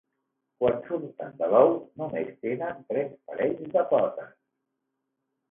Quan 0.61 0.77
surten 0.87 1.35
de 1.41 1.49
l'ou 1.51 1.69
només 2.03 2.31
tenen 2.47 2.81
tres 2.93 3.13
parells 3.29 3.71
de 3.77 3.87
potes. 3.95 4.35